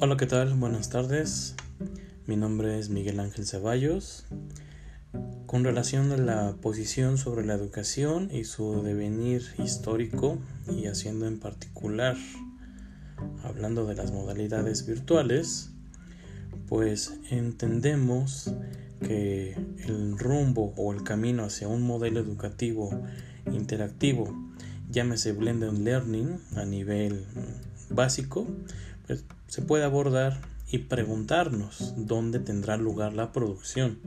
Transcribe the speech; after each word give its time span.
Hola, 0.00 0.16
¿qué 0.16 0.26
tal? 0.26 0.54
Buenas 0.54 0.90
tardes. 0.90 1.56
Mi 2.28 2.36
nombre 2.36 2.78
es 2.78 2.88
Miguel 2.88 3.18
Ángel 3.18 3.46
Ceballos. 3.46 4.26
Con 5.46 5.64
relación 5.64 6.12
a 6.12 6.16
la 6.16 6.54
posición 6.62 7.18
sobre 7.18 7.44
la 7.44 7.54
educación 7.54 8.30
y 8.32 8.44
su 8.44 8.84
devenir 8.84 9.42
histórico 9.58 10.38
y 10.68 10.86
haciendo 10.86 11.26
en 11.26 11.40
particular, 11.40 12.16
hablando 13.42 13.86
de 13.86 13.96
las 13.96 14.12
modalidades 14.12 14.86
virtuales, 14.86 15.72
pues 16.68 17.18
entendemos 17.30 18.54
que 19.00 19.54
el 19.84 20.16
rumbo 20.16 20.74
o 20.76 20.92
el 20.92 21.02
camino 21.02 21.42
hacia 21.42 21.66
un 21.66 21.82
modelo 21.82 22.20
educativo 22.20 23.02
interactivo, 23.50 24.32
llámese 24.88 25.32
blended 25.32 25.72
learning 25.72 26.38
a 26.54 26.64
nivel 26.64 27.24
básico, 27.90 28.46
pues, 29.08 29.24
se 29.48 29.62
puede 29.62 29.82
abordar 29.82 30.40
y 30.70 30.78
preguntarnos 30.78 31.94
dónde 31.96 32.38
tendrá 32.38 32.76
lugar 32.76 33.14
la 33.14 33.32
producción, 33.32 33.98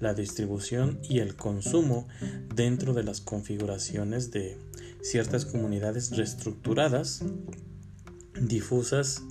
la 0.00 0.12
distribución 0.12 0.98
y 1.08 1.20
el 1.20 1.36
consumo 1.36 2.08
dentro 2.54 2.92
de 2.92 3.04
las 3.04 3.20
configuraciones 3.20 4.30
de 4.30 4.58
ciertas 5.02 5.46
comunidades 5.46 6.14
reestructuradas, 6.16 7.24
difusas 8.40 9.22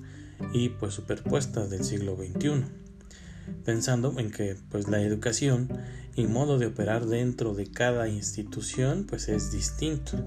y 0.54 0.70
pues 0.70 0.94
superpuestas 0.94 1.70
del 1.70 1.84
siglo 1.84 2.16
XXI 2.16 2.79
pensando 3.66 4.14
en 4.18 4.32
que 4.32 4.56
pues 4.70 4.88
la 4.88 5.02
educación 5.02 5.70
y 6.16 6.28
modo 6.28 6.58
de 6.58 6.66
operar 6.66 7.06
dentro 7.06 7.54
de 7.54 7.68
cada 7.68 8.10
institución 8.10 9.06
pues 9.08 9.30
es 9.30 9.52
distinto. 9.52 10.18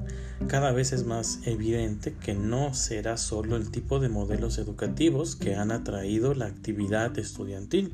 Cada 0.46 0.72
vez 0.72 0.92
es 0.92 1.04
más 1.04 1.40
evidente 1.44 2.14
que 2.14 2.34
no 2.34 2.74
será 2.74 3.16
solo 3.16 3.56
el 3.56 3.70
tipo 3.70 3.98
de 3.98 4.08
modelos 4.08 4.58
educativos 4.58 5.36
que 5.36 5.54
han 5.54 5.70
atraído 5.70 6.34
la 6.34 6.46
actividad 6.46 7.18
estudiantil 7.18 7.92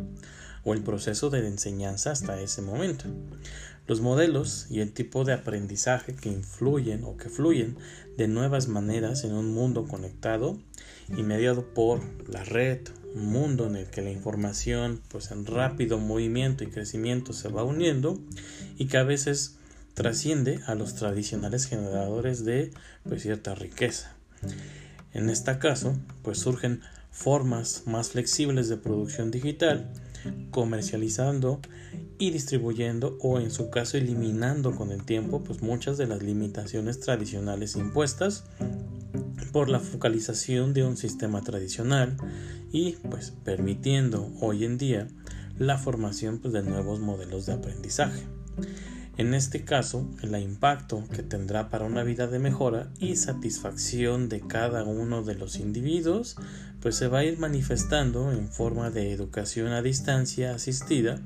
o 0.65 0.75
el 0.75 0.83
proceso 0.83 1.31
de 1.31 1.47
enseñanza 1.47 2.11
hasta 2.11 2.41
ese 2.41 2.63
momento. 2.63 3.05
Los 3.87 4.03
modelos 4.03 4.67
y 4.69 4.81
el 4.81 4.93
tipo 4.93 5.25
de 5.25 5.33
aprendizaje 5.33 6.15
que 6.15 6.29
influyen 6.29 7.05
o 7.05 7.17
que 7.17 7.31
fluyen 7.31 7.79
de 8.19 8.29
nuevas 8.29 8.69
maneras 8.69 9.25
en 9.25 9.33
un 9.33 9.55
mundo 9.55 9.87
conectado 9.87 10.59
y 11.17 11.23
mediado 11.23 11.73
por 11.73 12.03
la 12.29 12.45
red, 12.45 12.81
un 13.15 13.27
mundo 13.27 13.67
en 13.67 13.77
el 13.77 13.87
que 13.87 14.03
la 14.03 14.11
información 14.11 15.01
pues 15.09 15.31
en 15.31 15.47
rápido 15.47 15.99
movimiento 15.99 16.65
y 16.65 16.67
crecimiento 16.67 17.33
se 17.33 17.49
va 17.49 17.65
uniendo 17.65 18.21
y 18.77 18.89
que 18.89 18.99
a 18.99 19.05
veces 19.05 19.57
trasciende 19.95 20.61
a 20.67 20.75
los 20.75 20.95
tradicionales 20.95 21.65
generadores 21.65 22.45
de 22.45 22.73
pues 23.09 23.23
cierta 23.23 23.55
riqueza. 23.55 24.15
En 25.15 25.31
este 25.31 25.59
caso, 25.59 25.97
pues 26.23 26.39
surgen 26.39 26.83
formas 27.11 27.85
más 27.87 28.11
flexibles 28.11 28.69
de 28.69 28.77
producción 28.77 29.31
digital 29.31 29.91
comercializando 30.51 31.61
y 32.19 32.31
distribuyendo 32.31 33.17
o 33.21 33.39
en 33.41 33.51
su 33.51 33.71
caso 33.71 33.97
eliminando 33.97 34.75
con 34.75 34.91
el 34.91 35.05
tiempo 35.05 35.43
pues 35.43 35.63
muchas 35.63 35.99
de 35.99 36.07
las 36.07 36.23
limitaciones 36.23 37.01
tradicionales 37.01 37.77
impuestas 37.77 38.45
por 39.53 39.69
la 39.69 39.81
focalización 39.81 40.75
de 40.75 40.85
un 40.85 40.97
sistema 40.97 41.43
tradicional 41.43 42.17
y 42.73 42.93
pues 43.11 43.33
permitiendo 43.45 44.31
hoy 44.41 44.65
en 44.65 44.79
día 44.79 45.09
la 45.59 45.79
formación 45.79 46.39
pues, 46.39 46.53
de 46.53 46.63
nuevos 46.63 47.01
modelos 47.01 47.47
de 47.47 47.55
aprendizaje. 47.55 48.23
En 49.19 49.35
este 49.35 49.65
caso, 49.65 50.09
el 50.23 50.41
impacto 50.41 51.03
que 51.13 51.25
tendrá 51.25 51.71
para 51.71 51.85
una 51.85 52.05
vida 52.05 52.29
de 52.29 52.39
mejora 52.39 52.89
y 53.01 53.17
satisfacción 53.17 54.29
de 54.29 54.41
cada 54.41 54.85
uno 54.85 55.25
de 55.25 55.35
los 55.35 55.57
individuos, 55.59 56.37
pues 56.81 56.95
se 56.95 57.09
va 57.09 57.19
a 57.19 57.25
ir 57.25 57.37
manifestando 57.37 58.31
en 58.31 58.49
forma 58.49 58.91
de 58.91 59.13
educación 59.13 59.73
a 59.73 59.83
distancia 59.83 60.55
asistida 60.55 61.19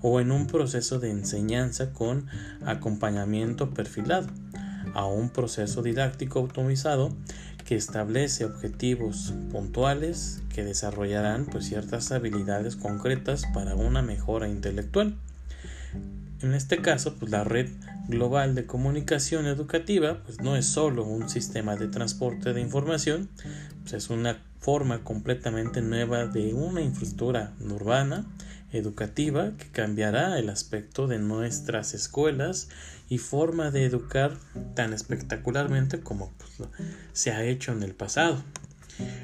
o 0.00 0.18
en 0.20 0.30
un 0.30 0.46
proceso 0.46 0.98
de 0.98 1.10
enseñanza 1.10 1.92
con 1.92 2.26
acompañamiento 2.64 3.68
perfilado 3.74 4.28
a 4.94 5.04
un 5.04 5.28
proceso 5.28 5.82
didáctico 5.82 6.38
automatizado 6.38 7.14
que 7.66 7.76
establece 7.76 8.46
objetivos 8.46 9.34
puntuales 9.52 10.40
que 10.54 10.64
desarrollarán 10.64 11.44
pues, 11.44 11.66
ciertas 11.66 12.12
habilidades 12.12 12.76
concretas 12.76 13.44
para 13.52 13.74
una 13.74 14.00
mejora 14.00 14.48
intelectual. 14.48 15.18
En 16.42 16.52
este 16.52 16.82
caso, 16.82 17.14
pues 17.14 17.30
la 17.30 17.44
red 17.44 17.70
global 18.08 18.54
de 18.54 18.66
comunicación 18.66 19.46
educativa 19.46 20.22
pues 20.24 20.40
no 20.40 20.56
es 20.56 20.66
solo 20.66 21.04
un 21.04 21.28
sistema 21.28 21.76
de 21.76 21.88
transporte 21.88 22.52
de 22.52 22.60
información, 22.60 23.30
pues 23.82 23.94
es 23.94 24.10
una 24.10 24.38
forma 24.60 25.02
completamente 25.02 25.80
nueva 25.80 26.26
de 26.26 26.52
una 26.52 26.82
infraestructura 26.82 27.52
urbana 27.60 28.26
educativa 28.72 29.52
que 29.56 29.68
cambiará 29.70 30.38
el 30.38 30.50
aspecto 30.50 31.06
de 31.06 31.18
nuestras 31.18 31.94
escuelas 31.94 32.68
y 33.08 33.18
forma 33.18 33.70
de 33.70 33.84
educar 33.84 34.36
tan 34.74 34.92
espectacularmente 34.92 36.00
como 36.00 36.32
pues, 36.38 36.68
se 37.12 37.30
ha 37.30 37.44
hecho 37.44 37.72
en 37.72 37.82
el 37.82 37.94
pasado. 37.94 38.42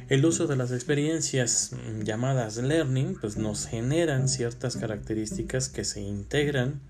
El 0.09 0.25
uso 0.25 0.47
de 0.47 0.57
las 0.57 0.71
experiencias 0.71 1.73
llamadas 2.05 2.59
learning 2.59 3.17
pues 3.21 3.37
nos 3.37 3.67
generan 3.67 4.29
ciertas 4.29 4.77
características 4.77 5.69
que 5.69 5.85
se 5.85 6.03
integran 6.03 6.81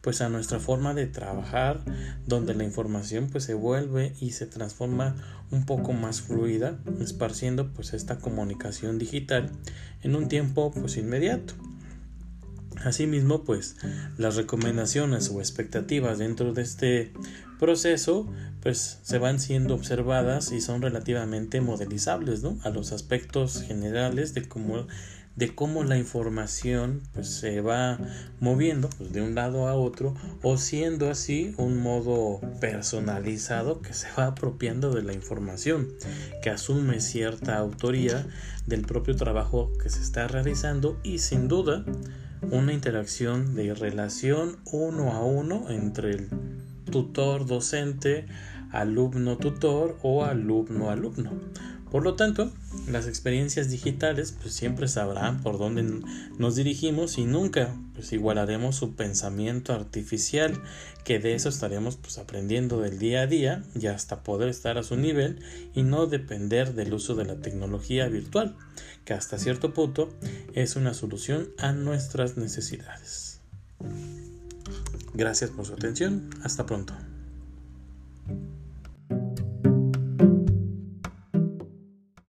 pues 0.00 0.20
a 0.20 0.28
nuestra 0.28 0.58
forma 0.58 0.94
de 0.94 1.06
trabajar 1.06 1.80
donde 2.26 2.54
la 2.54 2.64
información 2.64 3.28
pues 3.30 3.44
se 3.44 3.54
vuelve 3.54 4.14
y 4.20 4.30
se 4.32 4.46
transforma 4.46 5.16
un 5.50 5.66
poco 5.66 5.92
más 5.92 6.22
fluida 6.22 6.78
esparciendo 7.00 7.72
pues 7.72 7.92
esta 7.92 8.18
comunicación 8.18 8.98
digital 8.98 9.50
en 10.02 10.16
un 10.16 10.28
tiempo 10.28 10.70
pues 10.72 10.96
inmediato 10.96 11.54
Asimismo, 12.84 13.44
pues 13.44 13.76
las 14.16 14.36
recomendaciones 14.36 15.28
o 15.30 15.40
expectativas 15.40 16.18
dentro 16.18 16.54
de 16.54 16.62
este 16.62 17.12
proceso 17.58 18.26
pues 18.62 18.98
se 19.02 19.18
van 19.18 19.38
siendo 19.38 19.74
observadas 19.74 20.50
y 20.52 20.62
son 20.62 20.80
relativamente 20.80 21.60
modelizables 21.60 22.42
¿no? 22.42 22.58
a 22.62 22.70
los 22.70 22.92
aspectos 22.92 23.62
generales 23.62 24.32
de 24.32 24.48
cómo 24.48 24.86
de 25.40 25.54
cómo 25.54 25.84
la 25.84 25.96
información 25.96 27.00
pues, 27.14 27.30
se 27.30 27.62
va 27.62 27.98
moviendo 28.40 28.90
pues, 28.98 29.10
de 29.10 29.22
un 29.22 29.34
lado 29.34 29.68
a 29.68 29.74
otro 29.74 30.14
o 30.42 30.58
siendo 30.58 31.10
así 31.10 31.54
un 31.56 31.78
modo 31.78 32.42
personalizado 32.60 33.80
que 33.80 33.94
se 33.94 34.06
va 34.18 34.26
apropiando 34.26 34.92
de 34.92 35.02
la 35.02 35.14
información 35.14 35.88
que 36.42 36.50
asume 36.50 37.00
cierta 37.00 37.56
autoría 37.56 38.26
del 38.66 38.82
propio 38.82 39.16
trabajo 39.16 39.72
que 39.82 39.88
se 39.88 40.02
está 40.02 40.28
realizando 40.28 41.00
y 41.02 41.20
sin 41.20 41.48
duda 41.48 41.86
una 42.50 42.74
interacción 42.74 43.54
de 43.54 43.72
relación 43.72 44.58
uno 44.70 45.12
a 45.12 45.24
uno 45.24 45.70
entre 45.70 46.10
el 46.10 46.28
tutor 46.90 47.46
docente 47.46 48.26
alumno 48.72 49.38
tutor 49.38 49.96
o 50.02 50.22
alumno 50.22 50.90
alumno 50.90 51.32
por 51.90 52.04
lo 52.04 52.14
tanto, 52.14 52.52
las 52.90 53.06
experiencias 53.06 53.70
digitales 53.70 54.34
pues 54.40 54.54
siempre 54.54 54.88
sabrán 54.88 55.42
por 55.42 55.58
dónde 55.58 55.82
nos 56.38 56.56
dirigimos 56.56 57.18
y 57.18 57.24
nunca 57.24 57.74
pues 57.94 58.12
igualaremos 58.12 58.76
su 58.76 58.94
pensamiento 58.94 59.72
artificial, 59.72 60.60
que 61.04 61.18
de 61.18 61.34
eso 61.34 61.48
estaremos 61.48 61.96
pues 61.96 62.18
aprendiendo 62.18 62.80
del 62.80 62.98
día 62.98 63.22
a 63.22 63.26
día 63.26 63.62
y 63.74 63.86
hasta 63.86 64.22
poder 64.22 64.48
estar 64.48 64.78
a 64.78 64.82
su 64.82 64.96
nivel 64.96 65.40
y 65.74 65.82
no 65.82 66.06
depender 66.06 66.74
del 66.74 66.94
uso 66.94 67.14
de 67.14 67.24
la 67.24 67.36
tecnología 67.36 68.08
virtual, 68.08 68.56
que 69.04 69.14
hasta 69.14 69.38
cierto 69.38 69.74
punto 69.74 70.12
es 70.54 70.76
una 70.76 70.94
solución 70.94 71.48
a 71.58 71.72
nuestras 71.72 72.36
necesidades. 72.36 73.40
Gracias 75.14 75.50
por 75.50 75.66
su 75.66 75.74
atención, 75.74 76.30
hasta 76.42 76.66
pronto. 76.66 76.94